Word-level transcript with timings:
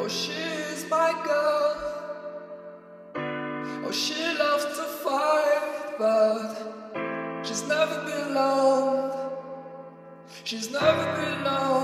Oh, 0.00 0.06
she's 0.06 0.88
my 0.88 1.12
girl. 1.26 1.76
Oh, 3.84 3.90
she 3.90 4.14
loves 4.38 4.64
to 4.64 4.84
fight, 5.02 5.96
but 5.98 7.44
she's 7.44 7.66
never 7.66 8.04
been 8.04 8.30
alone. 8.30 9.10
She's 10.44 10.70
never 10.70 11.04
been 11.16 11.40
alone. 11.42 11.77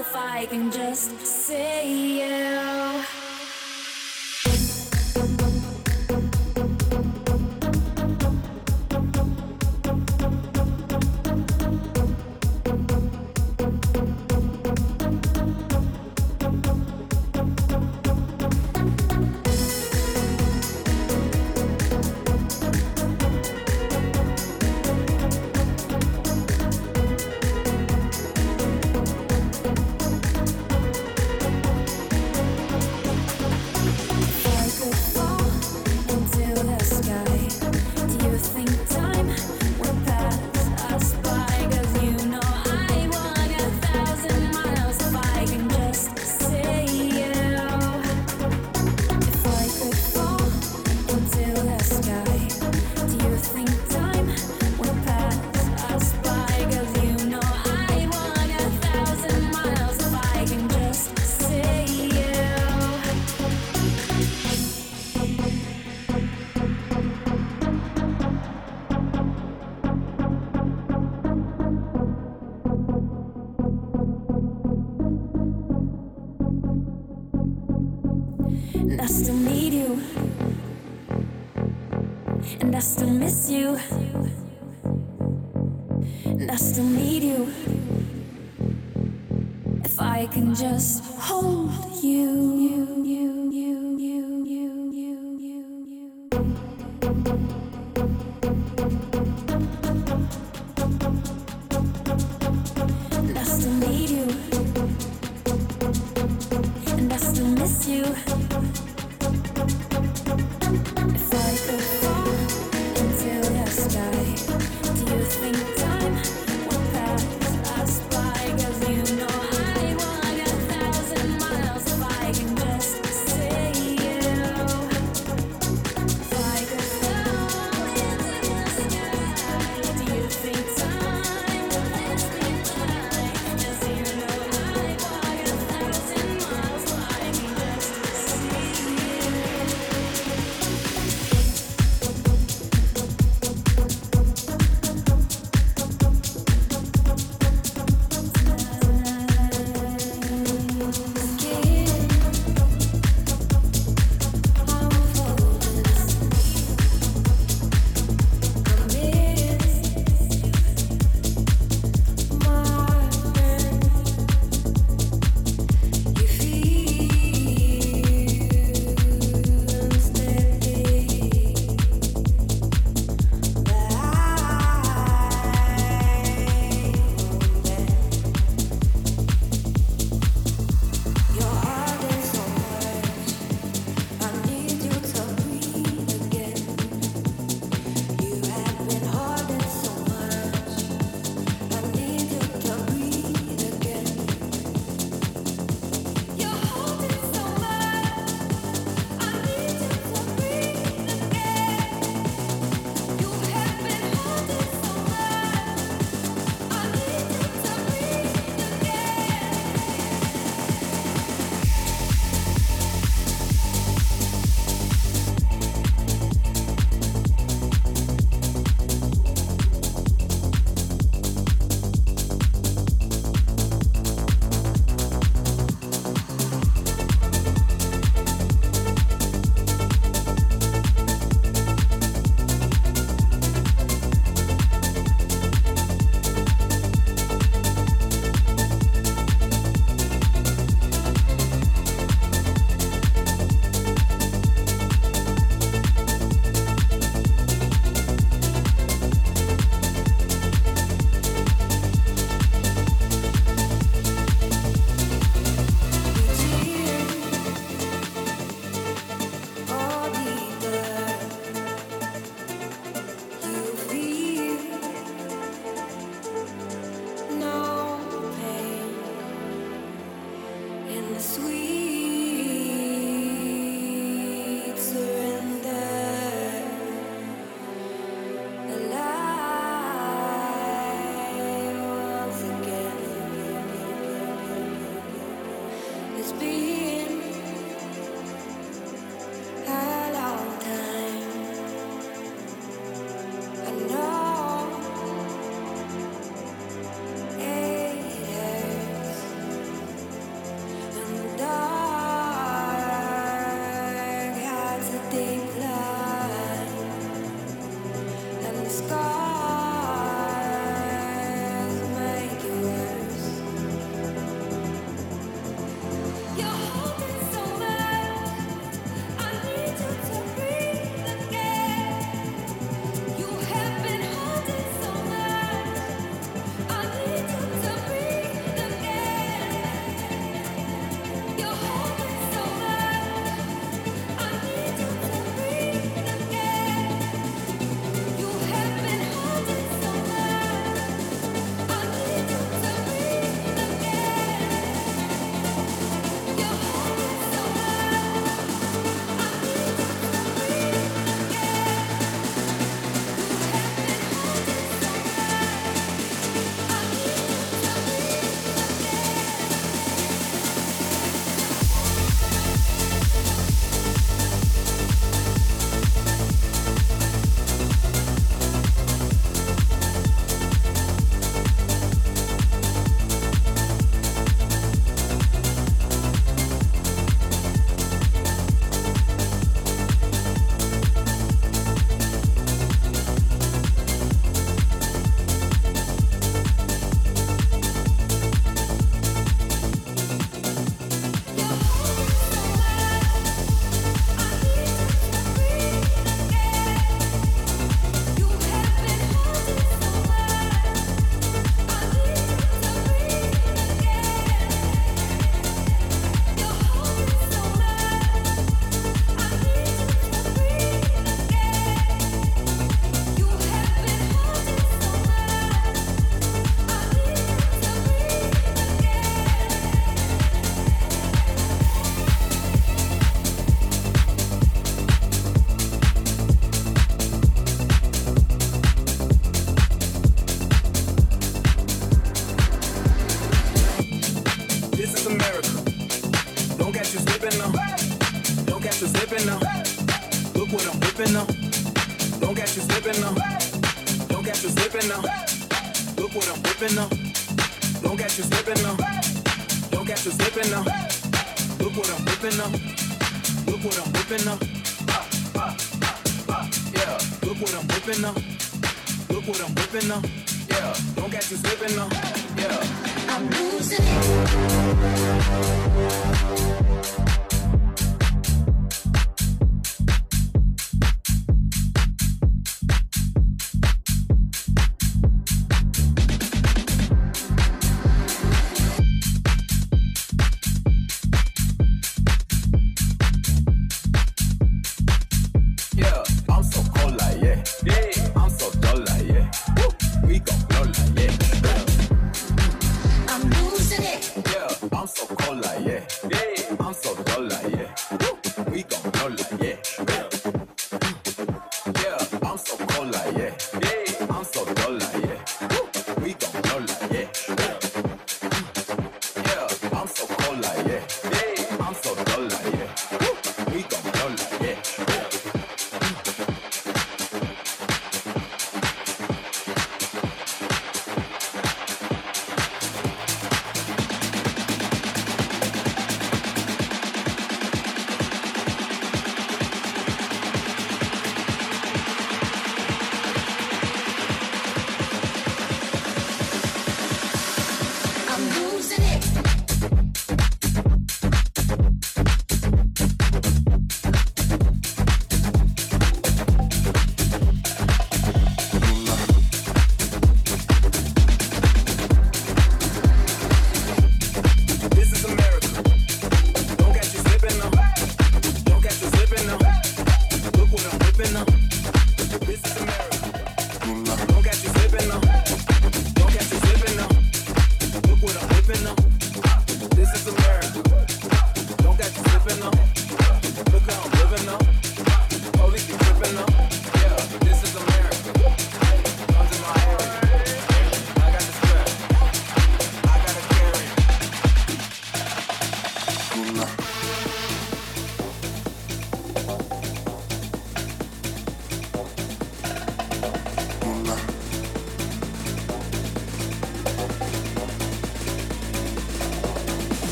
If 0.00 0.16
I 0.16 0.46
can 0.46 0.70
just 0.70 1.20
see 1.20 2.20
you. 2.22 3.23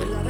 Bye. 0.00 0.29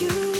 You? 0.00 0.35